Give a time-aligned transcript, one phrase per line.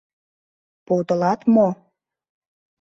[0.85, 1.67] Подылат мо?